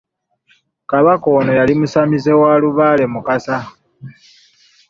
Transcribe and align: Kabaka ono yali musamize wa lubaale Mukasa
Kabaka 0.89 1.27
ono 1.37 1.51
yali 1.59 1.73
musamize 1.79 2.31
wa 2.41 2.51
lubaale 2.61 3.05
Mukasa 3.13 3.57